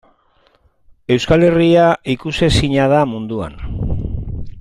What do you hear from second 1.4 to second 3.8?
Herria ikusezina da munduan?